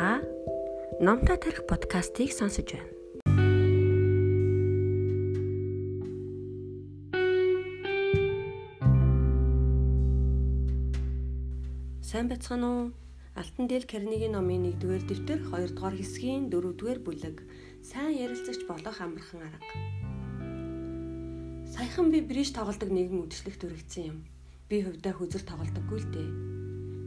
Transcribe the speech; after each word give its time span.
Та 0.00 0.22
Номтой 0.98 1.36
тарих 1.36 1.66
подкастыг 1.68 2.32
сонсож 2.32 2.72
байна. 2.72 2.88
Сайн 12.00 12.32
бацхан 12.32 12.64
уу? 12.64 12.80
Алтан 13.36 13.68
дээл 13.68 13.84
Карнегийн 13.84 14.32
номын 14.32 14.72
1-р 14.72 15.04
дэвтэр 15.04 15.40
2-р 15.52 15.94
хэсгийн 16.00 16.48
4-р 16.48 16.98
бүлэг 17.04 17.44
сайн 17.84 18.16
ярилцагч 18.24 18.64
болох 18.64 18.96
амархан 19.04 19.44
арга. 19.44 19.76
Саяхан 21.76 22.08
би 22.08 22.24
бриж 22.24 22.56
тоглодог 22.56 22.88
нэгэн 22.88 23.28
үдшилтэд 23.28 23.60
төрөгцсөн 23.60 24.04
юм. 24.08 24.18
Би 24.64 24.80
хувьдаа 24.80 25.12
хүзэр 25.12 25.44
тоглодоггүй 25.44 25.98
л 26.00 26.08
дээ. 26.08 26.28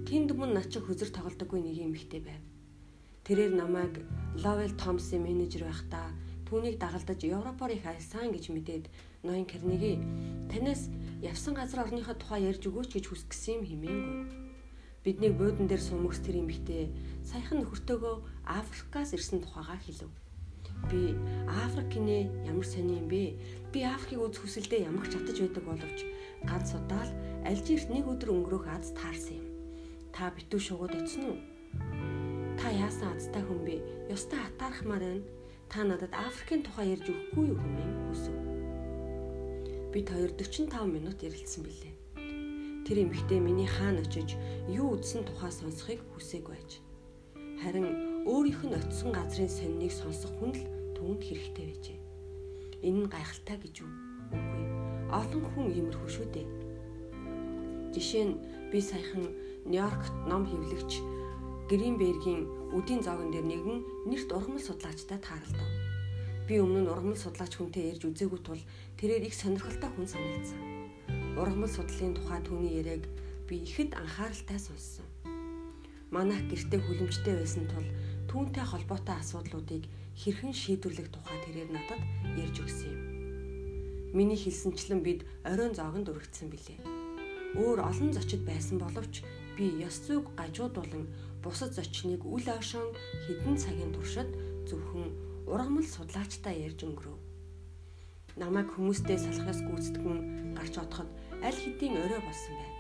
Тэнд 0.06 0.30
мөн 0.38 0.54
над 0.54 0.70
чи 0.70 0.78
хүзэр 0.78 1.10
тоглодоггүй 1.10 1.58
нэг 1.58 1.78
юм 1.90 1.98
ихтэй 1.98 2.22
байв. 2.22 2.53
Тэрээр 3.24 3.56
намайг 3.56 4.04
Ловел 4.36 4.76
Томсын 4.76 5.24
менежер 5.24 5.64
байхдаа 5.64 6.12
түүнийг 6.44 6.76
дагалдаж 6.76 7.24
Европоор 7.24 7.72
их 7.72 7.88
айлсан 7.88 8.36
гэж 8.36 8.52
мэдээд 8.52 8.92
ноён 9.24 9.48
Карнеги 9.48 9.96
танаас 10.52 10.92
явсан 11.24 11.56
газар 11.56 11.88
орныхоо 11.88 12.20
тухай 12.20 12.52
ярьж 12.52 12.68
өгөөч 12.68 12.92
гэж 12.92 13.06
хүсгэсэн 13.08 13.64
юм 13.64 13.64
хэмээнгүй. 13.64 14.20
Бидний 15.08 15.32
буудан 15.32 15.72
дээр 15.72 15.80
сумгс 15.80 16.20
тэр 16.20 16.44
эмэгтэй 16.44 16.92
саяхан 17.24 17.64
нөхөртөөгөө 17.64 18.16
Африкаас 18.44 19.16
ирсэн 19.16 19.40
тухайгаа 19.40 19.80
хэлв. 19.80 20.12
Би 20.92 21.16
Африк 21.48 21.96
гинэ 21.96 22.28
ямар 22.44 22.68
сони 22.68 23.00
юм 23.00 23.08
бэ? 23.08 23.40
Би 23.72 23.88
Африкийг 23.88 24.20
үз 24.20 24.36
хүсэлдээ 24.36 24.84
ямар 24.84 25.08
ч 25.08 25.16
чадаж 25.16 25.40
байдаг 25.40 25.64
боловч 25.64 26.00
ганц 26.44 26.76
удаал 26.76 27.12
Алжирт 27.48 27.88
нэг 27.88 28.04
өдөр 28.04 28.36
өнгөрөх 28.36 28.68
аз 28.68 28.92
таарсан 28.92 29.40
юм. 29.40 29.48
Та 30.12 30.28
битүү 30.36 30.60
шугууд 30.60 30.92
очсон 30.92 31.24
уу? 31.32 31.53
Та 32.64 32.72
яасан 32.72 33.12
азтай 33.12 33.44
хүн 33.44 33.60
бэ? 33.68 33.76
Ёстой 34.08 34.40
атаархмаар 34.40 35.04
байна. 35.04 35.28
Та 35.68 35.84
надад 35.84 36.16
Африкийн 36.16 36.64
тухай 36.64 36.96
ярьж 36.96 37.12
өгөхгүй 37.12 37.52
юу 37.52 37.60
хэмээн 37.60 37.96
хүсв. 38.08 38.32
Бид 39.92 40.08
хоёр 40.08 40.32
45 40.32 40.72
минут 40.88 41.20
ярилцсан 41.20 41.68
билээ. 41.68 41.96
Тэр 42.88 43.04
эмэгтэй 43.04 43.44
миний 43.44 43.68
хаана 43.68 44.00
очиж 44.00 44.40
юу 44.72 44.96
үзсэн 44.96 45.28
тухай 45.28 45.52
сонсохыг 45.52 46.08
хүсээг 46.16 46.48
байж. 46.48 46.80
Харин 47.60 48.32
өөрийнх 48.32 48.64
нь 48.64 48.80
очисон 48.80 49.12
газрын 49.12 49.52
сониныг 49.52 49.92
сонсох 49.92 50.32
хүн 50.40 50.56
л 50.56 50.64
түүнд 50.96 51.20
хэрэгтэй 51.20 51.66
байжээ. 51.68 52.00
Энэ 52.80 53.00
нь 53.04 53.12
гайхалтай 53.12 53.60
гэж 53.60 53.76
үү? 53.84 53.92
Үгүй. 54.40 54.64
Олон 55.12 55.44
хүн 55.52 55.68
иймэрхүү 55.68 56.12
шүү 56.16 56.28
дээ. 56.32 56.48
Жишээ 57.92 58.24
нь 58.24 58.40
би 58.72 58.80
саяхан 58.80 59.36
Нью-Йоркт 59.68 60.16
ном 60.32 60.48
хэвлэгч 60.48 61.23
Гринбергийн 61.72 62.44
үдийн 62.76 63.00
зоогон 63.00 63.32
дээр 63.32 63.48
нэгэн 63.48 63.80
нэрт 64.12 64.30
ургамал 64.36 64.60
судлаачтай 64.60 65.16
тааралдав. 65.24 65.70
Би 66.44 66.60
өмнө 66.60 66.84
нь 66.84 66.92
ургамал 66.92 67.16
судлаач 67.16 67.56
хүнтэй 67.56 67.96
ярьж 67.96 68.04
үзээгүй 68.04 68.42
тул 68.44 68.60
тэрээр 69.00 69.32
их 69.32 69.36
сонирхолтой 69.36 69.88
хүн 69.96 70.08
санагдсан. 70.12 70.60
Ургамал 71.40 71.72
судлалын 71.72 72.20
тухай 72.20 72.44
түүний 72.44 72.84
яриаг 72.84 73.08
би 73.48 73.64
ихэд 73.64 73.96
анхааралтай 73.96 74.60
сонссон. 74.60 75.08
Манайх 76.12 76.44
гэртээ 76.52 76.84
хүлэмжтэй 76.84 77.36
байсан 77.40 77.64
тул 77.72 77.88
түүнтэй 78.28 78.66
холбоотой 78.68 79.16
асуудлуудыг 79.24 79.88
хэрхэн 80.20 80.52
шийдвэрлэх 80.52 81.16
тухай 81.16 81.38
тэрээр 81.48 81.72
надад 81.72 82.02
ярьж 82.44 82.60
өгсөн 82.60 82.92
юм. 82.92 83.02
Миний 84.12 84.38
хэлсэнчлэн 84.38 85.00
бид 85.00 85.24
оройн 85.48 85.74
зоогонд 85.74 86.12
өргөцсөн 86.12 86.52
билээ. 86.52 86.80
Өөр 87.56 87.80
олон 87.82 88.12
зочид 88.12 88.44
байсан 88.46 88.78
боловч 88.84 89.24
би 89.58 89.74
ёс 89.82 90.06
зүг 90.06 90.30
гажууд 90.38 90.74
болон 90.74 91.06
бусад 91.44 91.76
зочныг 91.76 92.24
үл 92.24 92.48
ойшон 92.48 92.88
хідэн 93.28 93.60
цагийн 93.60 93.92
туршид 93.92 94.32
зөвхөн 94.64 95.12
ургамал 95.52 95.84
судлаачтай 95.84 96.56
ярьж 96.64 96.88
өнгөрөв. 96.88 97.20
Намайг 98.40 98.72
хүмүүстэй 98.72 99.20
салахаас 99.20 99.60
гүйцэтгэн 99.68 100.56
гарч 100.56 100.74
одоход 100.80 101.10
аль 101.44 101.60
хэдийн 101.60 102.00
орой 102.00 102.22
болсон 102.24 102.56
байна. 102.56 102.80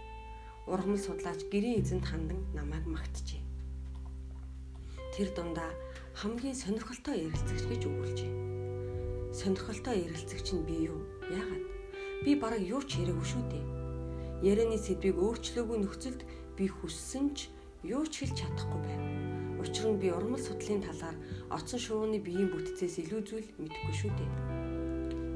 Ургамал 0.71 1.01
судлаач 1.03 1.41
гэрийн 1.51 1.83
эзэнт 1.83 2.07
хандан 2.07 2.39
намайг 2.55 2.87
магтжээ. 2.87 3.43
Тэр 5.11 5.29
дундаа 5.35 5.69
хамгийн 6.15 6.55
сонирхолтой 6.55 7.27
ярилцагч 7.27 7.67
гэж 7.67 7.81
өгүүлжээ. 7.83 8.31
Сонирхолтой 9.35 10.07
ярилцагч 10.07 10.47
нь 10.55 10.63
би 10.63 10.87
юу? 10.87 11.03
Яагаад? 11.27 11.65
Би 12.23 12.31
бараг 12.39 12.63
юу 12.63 12.79
ч 12.79 13.03
яриаггүй 13.03 13.27
шүү 13.27 13.43
дээ. 13.51 13.65
Ярианы 14.47 14.79
сэдвийг 14.79 15.19
өөрчлөөгүй 15.19 15.77
нөхцөлд 15.83 16.21
би 16.55 16.65
хүссэн 16.71 17.35
ч 17.35 17.51
юу 17.83 18.07
ч 18.07 18.23
хэлж 18.23 18.35
чадахгүй 18.39 18.79
байв. 18.79 19.01
Учир 19.59 19.91
нь 19.91 19.99
би 19.99 20.07
урмал 20.11 20.39
судлалын 20.39 20.83
талаар 20.87 21.17
оцсон 21.51 21.79
шувууны 21.79 22.19
биеийн 22.23 22.51
бүтцээс 22.51 23.03
илүү 23.03 23.21
зүйл 23.27 23.49
мэдэхгүй 23.59 23.93
шүү 23.95 24.11
дээ. 24.15 24.31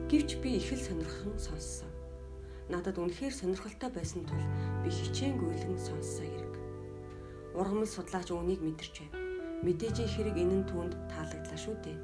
Гэвч 0.07 0.29
би 0.39 0.55
их 0.55 0.71
л 0.71 0.79
сонирхон 0.79 1.35
сонссон. 1.35 1.91
Надад 2.71 2.95
үнэхээр 2.95 3.35
сонирхолтой 3.35 3.91
байсан 3.91 4.23
тул 4.23 4.43
би 4.83 4.89
хичээнгүйлэн 4.91 5.75
сонссон 5.75 6.27
хэрэг. 6.27 6.55
Ургамал 7.55 7.87
судлаач 7.87 8.31
үүнийг 8.31 8.63
мэдэрч 8.63 8.95
байв. 9.03 9.13
Мэдээж 9.67 10.07
хэрэг 10.07 10.35
энэ 10.39 10.55
нь 10.63 10.67
түүнд 10.71 10.93
таалагдлаа 11.11 11.59
шүү 11.59 11.75
дээ. 11.83 11.99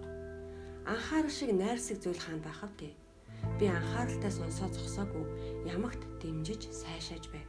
Анхаарал 0.92 1.32
шиг 1.32 1.56
найрсаг 1.56 2.04
зүйл 2.04 2.20
хаан 2.20 2.44
байх 2.44 2.60
вэ? 2.80 2.92
Би 3.60 3.66
анхааралтай 3.72 4.32
сонсоо 4.32 4.68
зогсоогүй 4.72 5.24
ямагт 5.72 6.04
дэмжиж 6.20 6.68
сайшааж 6.72 7.32
байв. 7.32 7.48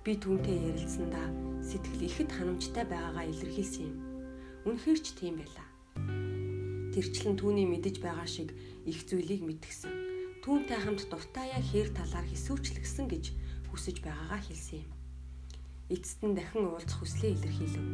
Би 0.00 0.16
түүнтэй 0.16 0.56
ярилцсандаа 0.72 1.28
сэтгэл 1.60 2.08
ихэд 2.08 2.32
ханамжтай 2.32 2.88
байгаагаа 2.88 3.28
илэрхийлсэн 3.36 3.84
юм. 3.84 3.96
Үнэхээр 4.64 5.00
ч 5.04 5.12
тийм 5.12 5.44
байлаа. 5.44 5.68
Тэрчлэн 6.96 7.36
түүний 7.36 7.68
мэдэж 7.68 8.00
байгаа 8.00 8.24
шиг 8.24 8.56
их 8.88 9.04
зүйлийг 9.04 9.44
мэдгсэн. 9.44 9.92
Түүнтэй 10.40 10.80
хамт 10.80 11.04
дуртаяа 11.04 11.60
хээр 11.60 11.92
талаар 11.92 12.24
хэсүүчлэгсэн 12.32 13.12
гэж 13.12 13.24
хүсэж 13.68 14.00
байгаагаа 14.00 14.40
хэлсэн 14.40 14.88
юм. 14.88 14.92
Эцэст 15.92 16.24
нь 16.24 16.32
дахин 16.32 16.64
уулзах 16.64 16.96
хүслээ 16.96 17.36
илэрхийлв. 17.36 17.84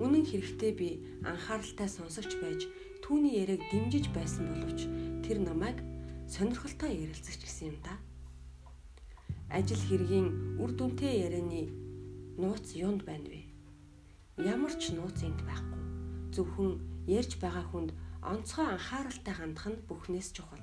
Үнэн 0.00 0.24
хэрэгтээ 0.24 0.72
би 0.80 0.88
анхааралтай 1.28 1.92
сонсогч 1.92 2.40
байж 2.40 2.64
түүний 3.04 3.44
яриаг 3.44 3.60
дэмжиж 3.68 4.08
байсан 4.16 4.48
боловч 4.48 4.88
тэр 5.28 5.44
намайг 5.44 5.76
сонирхолтой 6.24 7.04
ярилцагч 7.04 7.44
гэсэн 7.44 7.76
юм 7.76 7.78
да 7.84 8.00
ажил 9.48 9.80
хэргийн 9.88 10.60
үр 10.60 10.70
дүнтэй 10.76 11.24
ярианы 11.24 11.72
нууц 12.36 12.76
юунд 12.76 13.02
байна 13.08 13.32
вэ? 13.32 13.40
Ямар 14.44 14.72
ч 14.76 14.92
нууц 14.92 15.24
энд 15.24 15.40
байхгүй. 15.48 15.82
Зөвхөн 16.36 16.72
ярьж 17.08 17.40
байгаа 17.40 17.64
хүнд 17.72 17.90
онцгой 18.20 18.68
анхааралтай 18.68 19.34
хандах 19.34 19.66
нь 19.72 19.82
бүхнээс 19.88 20.28
чухал. 20.36 20.60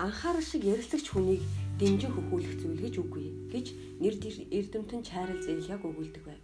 Анхаарал 0.00 0.42
шиг 0.42 0.64
ярилцагч 0.64 1.06
хүнийг 1.12 1.44
дэмжих 1.82 2.14
өхүүлэх 2.14 2.62
зүйл 2.62 2.78
гэж 2.78 2.94
үгүй 3.02 3.26
гэж 3.50 3.66
нэр 3.98 4.14
эрдэмтэн 4.54 5.02
Чарльз 5.02 5.50
Элиаг 5.50 5.82
өгүүлдэг 5.82 6.22
байв. 6.22 6.42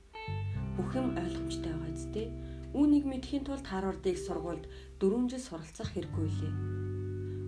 Бүх 0.75 0.91
юм 0.99 1.15
ойлгомжтой 1.15 1.79
байгаа 1.79 1.95
зү. 1.95 2.27
Үүнийг 2.75 3.07
мэдхийн 3.07 3.47
тулд 3.47 3.63
Харвардыг 3.63 4.19
сургуульд 4.19 4.67
4 4.99 5.31
жил 5.31 5.39
суралцах 5.39 5.95
хэрэггүй 5.95 6.27
лээ. 6.27 6.55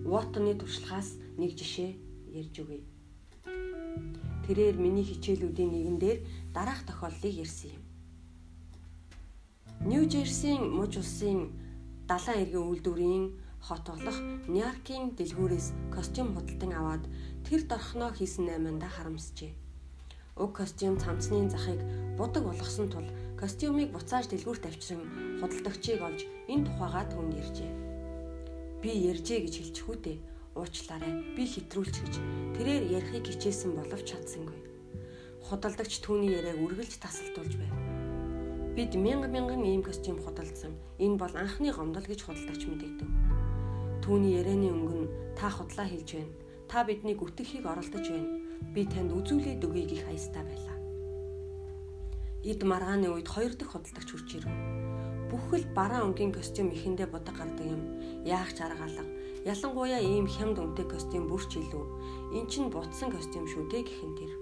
Уоттоны 0.07 0.55
туршлагаас 0.55 1.19
нэг 1.35 1.51
жишээ 1.59 1.91
ярьж 2.31 2.55
өгье. 2.63 2.79
Тэрээр 4.47 4.79
миний 4.79 5.03
хичээлүүдийн 5.03 5.71
нэгэн 5.75 5.97
дээр 5.99 6.19
дараах 6.55 6.87
тохиолдлыг 6.87 7.43
ярьсан 7.43 7.75
юм. 7.75 7.83
Нью 9.83 10.07
Жерсийн 10.07 10.63
муж 10.63 10.95
улсын 10.95 11.51
далайн 12.07 12.39
эргийн 12.39 12.71
үйлдвэрийн 12.71 13.25
хот 13.61 13.85
болох 13.87 14.17
Ньяркийн 14.49 15.13
дэлгүүрээс 15.17 15.67
костюм 15.93 16.33
худалдан 16.33 16.71
аваад 16.73 17.03
тэр 17.45 17.61
дорхноо 17.69 18.09
хийсэн 18.13 18.49
наймаанда 18.49 18.89
харамсжээ. 18.89 19.53
Уг 20.41 20.51
костюм 20.57 20.97
цамцны 20.97 21.49
захыг 21.49 21.79
будаг 22.17 22.43
болгосон 22.49 22.89
тул 22.89 23.07
костюмыг 23.37 23.93
буцааж 23.93 24.25
дэлгүүрт 24.29 24.65
авчран 24.65 25.01
худалдагчийг 25.39 26.01
олж 26.01 26.25
энэ 26.49 26.65
тухайгаа 26.65 27.05
түүнд 27.13 27.37
ярьжээ. 27.41 27.71
Би 28.81 28.91
ярьжээ 29.13 29.39
гэж 29.45 29.53
хэлчихүү 29.57 29.97
дээ. 30.01 30.17
Уучлаарай. 30.57 31.13
Би 31.37 31.43
хэтрүүлж 31.47 31.95
гэж 32.01 32.15
тэрээр 32.57 32.83
ярихыг 32.97 33.25
хичээсэн 33.29 33.71
боловч 33.77 34.03
чадсангүй. 34.09 34.59
Худалдагч 35.47 36.01
түүний 36.03 36.33
яриаг 36.35 36.59
үргэлж 36.59 36.99
тасалдуулж 36.99 37.55
байв. 37.55 37.73
Бид 38.75 38.91
мянга 38.95 39.27
мянган 39.31 39.63
ийм 39.63 39.83
костюм 39.83 40.19
худалдсан. 40.19 40.75
Энэ 40.99 41.19
бол 41.21 41.33
анхны 41.35 41.71
гомдол 41.71 42.03
гэж 42.03 42.25
худалдагч 42.25 42.67
мэдэгдэв. 42.67 43.30
Түүний 44.01 44.33
ярианы 44.41 44.73
өнгө 44.73 45.35
та 45.37 45.53
худлаа 45.53 45.85
хэлж 45.85 46.09
байна. 46.17 46.33
Та 46.65 46.81
биднийг 46.81 47.21
үтгэхийг 47.21 47.69
оролдож 47.69 48.05
байна. 48.09 48.41
Би 48.73 48.85
танд 48.89 49.13
үзүүлээд 49.13 49.61
өгье 49.61 49.85
гэх 49.85 50.09
аястай 50.09 50.41
байлаа. 50.41 50.77
Эд 52.41 52.65
маргааны 52.65 53.13
үед 53.13 53.29
хоёр 53.29 53.53
дахь 53.53 53.77
худалдагч 53.77 54.09
хурж 54.09 54.29
ирэв. 54.41 54.53
Бүх 55.29 55.43
Түүхэл 55.53 55.69
бараа 55.77 56.01
өнгийн 56.09 56.33
костюм 56.33 56.73
ихэндээ 56.73 57.07
будаг 57.13 57.37
гардаг 57.37 57.61
юм. 57.61 57.81
Яах 58.25 58.49
ч 58.57 58.65
арга 58.65 58.89
алга. 58.89 59.05
Ялангуяа 59.45 60.01
ийм 60.01 60.25
хямд 60.25 60.57
үнэтэй 60.57 60.87
костюм 60.89 61.29
бүрч 61.29 61.61
илүү. 61.61 61.85
Эн 62.41 62.45
чинь 62.49 62.73
бутсан 62.73 63.13
костюм 63.13 63.45
шүү 63.45 63.69
дээ 63.69 63.85
гэхэн 63.85 64.13
тэр. 64.17 64.33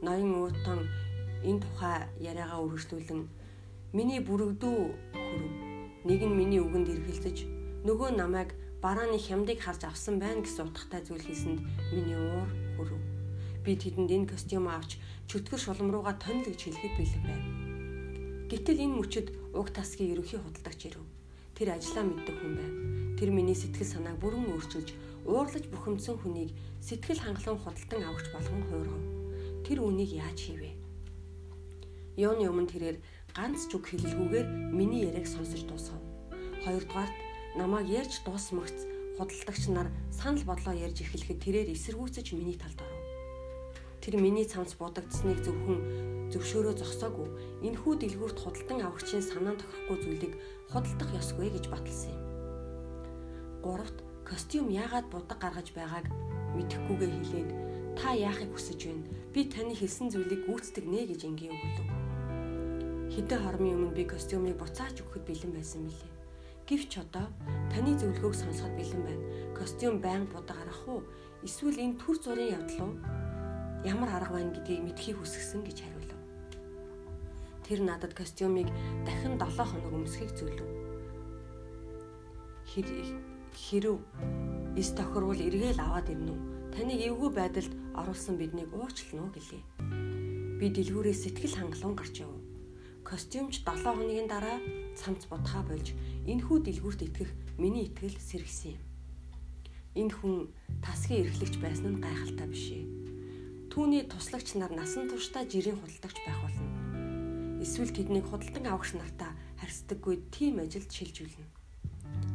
Ноён 0.00 0.32
уутан 0.48 0.80
энэ 1.44 1.60
тухай 1.60 2.08
яриагаа 2.24 2.64
үргэлжлүүлэн 2.64 3.28
миний 3.92 4.20
бүрэгдүү 4.24 4.76
хүрв. 5.12 5.52
Нэг 6.08 6.20
нь 6.24 6.38
миний 6.40 6.60
үгэнд 6.64 6.88
эргэлзэж 6.88 7.38
нөгөө 7.86 8.16
намайг 8.18 8.50
барааны 8.82 9.18
хямдыг 9.18 9.58
харж 9.58 9.82
авсан 9.90 10.22
байна 10.22 10.46
гэсэн 10.46 10.70
утгатай 10.70 11.02
зүйл 11.02 11.24
хэлсэнд 11.26 11.60
миний 11.90 12.14
уур 12.14 12.48
хүрв. 12.78 12.94
Би 13.66 13.74
тэдэнд 13.74 14.10
энэ 14.10 14.30
костюм 14.30 14.70
авч 14.70 15.02
чөтгөр 15.26 15.60
шулам 15.60 15.90
руугаа 15.90 16.14
тонил 16.14 16.46
гэж 16.46 16.60
хэлэхэд 16.62 16.94
бэлэн 16.94 17.24
байв. 17.26 17.44
Гэтэл 18.48 18.78
энэ 18.86 18.96
мөчөд 18.96 19.28
уг 19.58 19.68
тасгийн 19.74 20.14
ерөнхий 20.14 20.38
худалдагч 20.40 20.80
ирэв. 20.88 21.04
Тэр 21.58 21.68
ажлаа 21.74 22.04
мэддэг 22.06 22.36
хүн 22.38 22.54
байв. 22.54 22.74
Тэр 23.18 23.30
миний 23.34 23.58
сэтгэл 23.58 23.92
санааг 23.98 24.16
бүрэн 24.22 24.46
өөрчилж, 24.46 24.88
уурлаж 25.26 25.64
бухимдсан 25.68 26.16
хүнийг 26.22 26.54
сэтгэл 26.80 27.18
хангалуун 27.18 27.60
худалдан 27.60 28.02
авахч 28.06 28.26
болгон 28.30 28.62
хуургав. 28.70 29.02
Тэр 29.66 29.78
үнийг 29.82 30.16
яаж 30.16 30.38
хийвэ? 30.38 30.70
Ёоны 32.16 32.46
өмнө 32.46 32.70
тэрээр 32.72 32.96
ганц 33.36 33.68
ч 33.68 33.76
үг 33.76 33.84
хэлэлгүйгээр 33.90 34.48
миний 34.72 35.04
яриаг 35.10 35.26
сонсож 35.28 35.66
дуусгав. 35.66 36.00
Хоёрдугаарт 36.64 37.27
намайг 37.58 37.90
ярьж 38.00 38.22
дуусмагц 38.22 38.86
худалдагч 39.18 39.62
нар 39.74 39.88
санал 40.14 40.44
бодлоо 40.46 40.74
ярьж 40.86 41.02
эхлэхэд 41.02 41.42
тэрээр 41.42 41.74
эсэргүүцэж 41.74 42.26
миний 42.38 42.54
талд 42.54 42.78
оров. 42.78 43.02
Тэр 43.98 44.14
миний 44.22 44.46
цамц 44.46 44.78
будагдсныг 44.78 45.42
зөвхөн 45.42 46.30
зөвшөөрөө 46.30 46.74
зогсоогүй 46.78 47.28
энэхүү 47.66 47.94
дэлгүүрт 47.98 48.38
худалдан 48.38 48.78
авахчийн 48.86 49.26
санаанд 49.26 49.58
тохирохгүй 49.58 49.98
зүйлийг 50.06 50.34
худалдах 50.70 51.10
ёсгүй 51.18 51.48
гэж 51.50 51.64
баталсан 51.66 52.14
юм. 52.14 52.22
Гуравт 53.64 53.98
костюм 54.22 54.70
яагаад 54.70 55.10
будаг 55.10 55.38
гаргаж 55.42 55.68
байгааг 55.74 56.06
мэдэхгүйгээ 56.54 57.10
хэлээд 57.10 57.50
та 57.98 58.14
яахыг 58.14 58.54
хүсэж 58.54 58.80
байна? 58.86 59.10
Би 59.34 59.40
таны 59.50 59.74
хэлсэн 59.74 60.14
зүйлийг 60.14 60.46
гүйцэтгэг 60.46 60.86
нэ 60.86 61.00
гэж 61.10 61.20
ингийн 61.26 61.58
өглөө. 61.58 61.88
Хэдэн 63.18 63.40
хормын 63.42 63.74
өмнө 63.74 63.96
би 63.98 64.04
костюмыг 64.06 64.54
буцааж 64.60 65.02
өгөхөд 65.02 65.26
бэлэн 65.26 65.52
байсан 65.58 65.82
мөлий. 65.82 66.17
Гэвч 66.68 67.00
одоо 67.00 67.32
таны 67.72 67.96
зөвлөгөөг 67.96 68.36
сонсоход 68.36 68.76
бэлэн 68.76 69.00
байна. 69.00 69.24
Костюм 69.56 70.04
байнга 70.04 70.36
будаг 70.36 70.60
гарах 70.60 70.84
уу? 70.84 71.00
Эсвэл 71.40 71.80
энэ 71.80 71.96
төр 71.96 72.16
зургийн 72.20 72.60
явдал 72.60 72.92
уу? 72.92 72.94
Ямар 73.88 74.12
арга 74.12 74.36
байна 74.36 74.52
гэдгийг 74.52 74.84
мэдхийг 74.84 75.16
хүсгсэн 75.16 75.64
гэж 75.64 75.80
хариулв. 75.80 76.12
Тэр 77.64 77.80
надад 77.88 78.12
костюмыг 78.12 78.68
дахин 79.08 79.40
7 79.40 79.64
хоног 79.64 79.96
өмсөхийг 79.96 80.36
зөвлөв. 80.36 80.68
Хэрв 82.68 83.96
эс 84.76 84.92
тохирвол 84.92 85.40
эргээл 85.40 85.80
аваад 85.80 86.12
ирнэ 86.12 86.36
үү? 86.36 86.40
Таныг 86.76 87.00
эвгүй 87.00 87.30
байдалд 87.32 87.72
оруулсан 87.96 88.36
биднийг 88.36 88.68
уучлах 88.76 89.16
уу 89.16 89.32
гэлээ. 89.32 89.62
Би 90.60 90.66
дэлгүүрээс 90.68 91.24
сэтгэл 91.24 91.56
хангалуун 91.56 91.96
гарч 91.96 92.20
яв. 92.20 92.47
Костюмч 93.08 93.64
7 93.64 93.88
хоногийн 93.88 94.28
дараа 94.28 94.60
цамц 95.00 95.24
будхаа 95.32 95.64
болж 95.64 95.96
энэхүү 96.28 96.58
дэлгүүрт 96.60 97.00
итгэх 97.08 97.30
миний 97.56 97.88
итгэл 97.88 98.20
сэргсэн 98.20 98.76
юм. 98.76 98.82
Энэ 99.96 100.12
хүн 100.12 100.34
тасгийн 100.84 101.24
эрхлэгч 101.24 101.56
байсан 101.64 101.96
нь 101.96 102.02
гайхалтай 102.04 102.48
биш 102.52 102.66
ээ. 102.76 102.84
Түүний 103.72 104.04
туслагч 104.04 104.52
нар 104.60 104.72
насан 104.76 105.08
туршдаа 105.08 105.48
жирийн 105.48 105.80
худалдагч 105.80 106.18
байх 106.28 106.40
болно 106.44 106.78
эсвэл 107.68 107.90
тэднийг 107.90 108.26
худалдан 108.30 108.66
авахч 108.70 108.94
нартаа 108.94 109.34
харьцдаггүй 109.58 110.30
тийм 110.30 110.62
ажилд 110.62 110.90
шилжүүлнэ. 110.94 111.46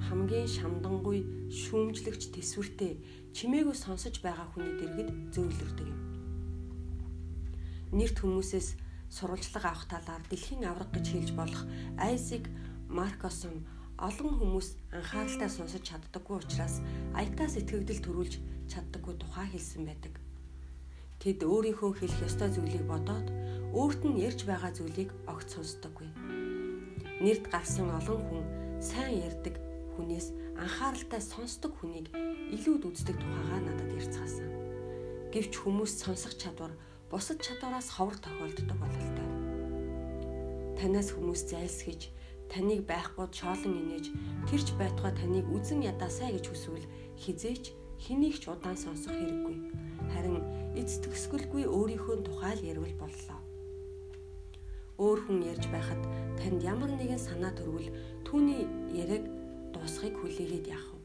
Хамгийн 0.08 0.48
шамдангүй 0.52 1.20
шүүмжлэгч 1.48 2.36
төсвөртэй 2.36 3.00
чимээгүй 3.32 3.74
сонсож 3.74 4.20
байгаа 4.20 4.48
хүний 4.52 4.76
дэргэд 4.78 5.10
зөөлөрдөг 5.34 5.88
юм. 5.88 6.00
Нэрт 7.96 8.18
хүмүүсээс 8.20 8.68
сурвалжлага 9.14 9.70
авах 9.70 9.86
талаар 9.86 10.24
дэлхийн 10.26 10.66
авраг 10.66 10.90
гэж 10.90 11.06
хэлж 11.14 11.30
болох 11.38 11.64
Айзек 12.02 12.50
Маркосон 12.90 13.62
олон 14.02 14.34
хүмүүс 14.42 14.68
анхааралтай 14.90 15.50
сонсож 15.54 15.84
чаддаггүй 15.86 16.42
учраас 16.42 16.82
аятаа 17.14 17.46
сэтгэгдэл 17.46 18.02
төрүүлж 18.02 18.34
чаддаггүй 18.74 19.16
тухай 19.22 19.48
хэлсэн 19.54 19.86
байдаг. 19.86 20.18
Тэд 21.22 21.46
өөрийнхөө 21.46 21.92
хэлэх 21.94 22.26
ёстой 22.26 22.50
зүйлийг 22.52 22.84
бодоод 22.90 23.30
өөрт 23.78 24.02
нь 24.02 24.20
ярьж 24.28 24.50
байгаа 24.50 24.74
зүйлийг 24.74 25.14
огт 25.30 25.48
сонсдоггүй. 25.54 26.10
Нэрд 27.22 27.46
гарсан 27.54 27.88
олон 27.94 28.20
хүн 28.28 28.44
сайн 28.82 29.22
ярьдаг 29.30 29.56
хүнээс 29.94 30.34
анхааралтай 30.58 31.22
сонсдог 31.22 31.72
хүнийг 31.78 32.10
илүүд 32.52 32.84
үздэг 32.90 33.16
тухайга 33.22 33.60
надад 33.62 33.90
ярьцгаасан. 33.94 34.50
Гэвч 35.32 35.54
хүмүүс 35.62 35.94
сонсох 36.02 36.34
чадвар 36.36 36.74
бусад 37.14 37.46
чадвараас 37.46 37.94
ховор 37.94 38.18
тохиолддог 38.18 38.74
бололтой. 38.74 39.30
Танаас 40.82 41.14
хүмүүс 41.14 41.46
зайлсхийж 41.46 42.10
таныг 42.50 42.90
байхгүй 42.90 43.30
чоолон 43.30 43.78
инээж 43.86 44.10
тэрч 44.50 44.74
байтугай 44.82 45.14
таныг 45.14 45.46
үзен 45.54 45.86
ядаасай 45.86 46.34
гэж 46.34 46.50
хүсвэл 46.50 46.90
хизээч 47.22 47.78
хэнийг 48.02 48.42
ч 48.42 48.50
удаан 48.50 48.74
сонсох 48.74 49.14
хэрэггүй. 49.14 49.58
Харин 50.10 50.42
эцэтгэсгэлгүй 50.74 51.70
өөрийнхөө 51.70 52.26
тухай 52.26 52.58
л 52.58 52.66
ярил 52.66 52.98
боллоо 52.98 53.38
өөр 54.98 55.20
хүн 55.26 55.40
ярьж 55.54 55.70
байхад 55.70 56.02
танд 56.42 56.66
ямар 56.66 56.90
нэгэн 56.98 57.22
санаа 57.22 57.54
төрвөл 57.54 57.94
түүний 58.26 58.66
яриаг 58.90 59.26
дуусхийг 59.70 60.18
хүлээгээд 60.18 60.66
яах 60.70 60.88
вэ? 60.90 61.00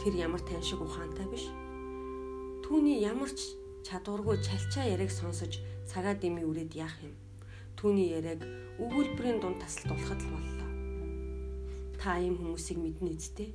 Тэр 0.00 0.12
ямар 0.24 0.40
тань 0.44 0.64
шиг 0.64 0.80
ухаантай 0.80 1.28
биш. 1.28 1.48
Түүний 2.64 3.00
ямар 3.00 3.32
ч 3.32 3.60
чадваргүй 3.84 4.40
чалчаа 4.40 4.88
яриаг 4.88 5.12
сонсож 5.12 5.60
цагаа 5.84 6.16
дэмий 6.16 6.48
үрээд 6.48 6.72
яах 6.72 6.96
юм? 7.04 7.12
Түүний 7.76 8.16
яриаг 8.16 8.40
өгүүлбэрийн 8.80 9.38
дунд 9.44 9.60
тасалдуулахад 9.60 10.20
л 10.24 10.32
боллоо. 10.32 10.70
Та 12.00 12.16
ийм 12.16 12.40
хүмүүсийг 12.40 12.80
мэднэ 12.80 13.12
үсттэй. 13.12 13.52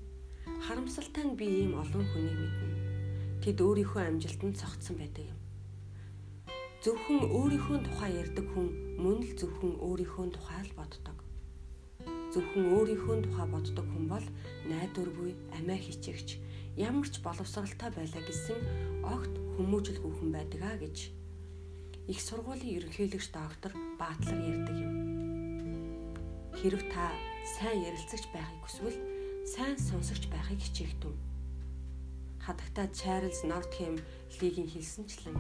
Харамсалтай 0.70 1.26
нь 1.26 1.34
би 1.34 1.46
ийм 1.50 1.74
олон 1.82 2.06
хүнийг 2.14 2.38
мэднэ. 2.38 2.68
Тэд 3.42 3.58
өөрийнхөө 3.58 4.02
амжилтанд 4.06 4.54
цогцсон 4.62 4.96
байдаг 5.02 5.26
юм. 5.34 5.40
Зөвхөн 6.86 7.20
өөрийнхөө 7.34 7.78
тухай 7.90 8.12
ярьдаг 8.22 8.46
хүн 8.54 8.68
мөн 9.02 9.18
л 9.26 9.34
зөвхөн 9.34 9.74
өөрийнхөө 9.82 10.28
тухай 10.36 10.62
л 10.62 10.78
боддог. 10.78 11.18
Зөвхөн 12.30 12.66
өөрийнхөө 12.78 13.18
тухай 13.26 13.48
боддог 13.50 13.86
хүн 13.90 14.06
бол 14.14 14.26
найдваргүй, 14.70 15.32
амиа 15.58 15.80
хичээгч, 15.82 16.30
ямар 16.78 17.08
ч 17.10 17.24
боловсралтай 17.24 17.90
байлаа 17.96 18.24
гэсэн 18.28 18.60
огт 19.06 19.34
хүмүүжлгүй 19.58 20.12
хүн 20.20 20.30
байдаг 20.36 20.62
а 20.62 20.76
гэж 20.78 20.98
их 22.12 22.20
сургуулийн 22.22 22.78
ерөнхийлөгч 22.78 23.28
доктор 23.34 23.72
Баатлар 24.02 24.40
ярьдаг 24.42 24.78
юм. 24.78 24.94
Хэрв 26.58 26.82
та 26.94 27.14
сайн 27.58 27.86
ярилцагч 27.86 28.26
байхыг 28.34 28.60
хүсвэл 28.66 28.98
сайн 29.46 29.78
сонсогч 29.78 30.26
байхыг 30.34 30.60
хичээгдэв 30.62 31.14
хадагтай 32.50 32.88
Чарльз 32.98 33.46
Нортхэм 33.46 34.02
лигийн 34.42 34.70
хэлсэнчлэн 34.74 35.38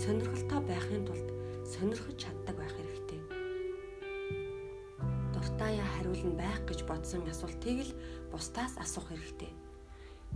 сонирхолтой 0.00 0.60
байхын 0.64 1.04
тулд 1.04 1.28
сонирхож 1.68 2.16
чаддаг 2.16 2.56
байх 2.56 2.72
хэрэгтэй. 2.72 3.20
Дуртаяа 5.36 5.88
хариулна 5.92 6.32
байх 6.40 6.60
гэж 6.64 6.80
бодсон 6.88 7.28
асуултыг 7.28 7.84
л 7.84 7.92
бусдаас 8.32 8.80
асуух 8.80 9.12
хэрэгтэй. 9.12 9.52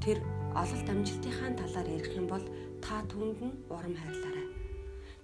Тэр 0.01 0.19
ололт 0.57 0.89
амжилтынхаа 0.89 1.53
талаар 1.61 1.89
ярих 1.93 2.17
юм 2.17 2.27
бол 2.27 2.45
та 2.81 3.05
түнд 3.05 3.37
нь 3.45 3.59
урам 3.69 3.93
хайрлаарай. 3.93 4.49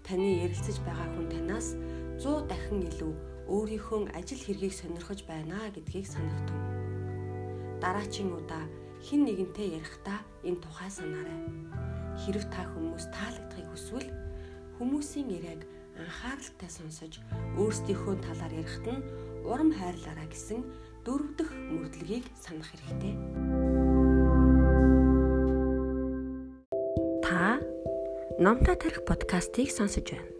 Таны 0.04 0.44
ярилцаж 0.44 0.76
байгаа 0.84 1.08
хүн 1.16 1.26
танаас 1.32 1.72
100 2.20 2.44
дахин 2.44 2.84
илүү 2.84 3.12
өөрийнхөө 3.48 4.12
ажил 4.12 4.42
хэргийг 4.44 4.74
сонирхож 4.76 5.24
байна 5.24 5.72
гэдгийг 5.72 6.06
санагтун. 6.06 6.60
Дараагийн 7.80 8.36
удаа 8.36 8.64
хин 9.00 9.24
нэгэнтэй 9.24 9.80
ярихдаа 9.80 10.20
энэ 10.44 10.60
тухай 10.60 10.90
санаарай. 10.92 11.40
Хэрв 12.20 12.44
та 12.52 12.68
хүмүүс 12.76 13.04
таалагдахыг 13.16 13.66
хүсвэл 13.72 14.10
хүмүүсийн 14.76 15.28
яриаг 15.40 15.64
анхааралтай 15.96 16.68
сонсож 16.68 17.16
өөрсдийнхөө 17.56 18.14
талаар 18.20 18.52
ярихт 18.52 18.84
нь 18.92 19.06
урам 19.48 19.72
хайрлаарай 19.72 20.28
гэсэн 20.28 20.60
дөрөв 21.08 21.32
дэх 21.38 21.50
мөрдлөгийг 21.54 22.28
санах 22.36 22.68
хэрэгтэй. 22.72 23.65
Та 27.22 27.60
Номтой 28.38 28.76
тарих 28.76 29.04
подкастыг 29.04 29.70
сонсож 29.70 30.04
байна. 30.10 30.35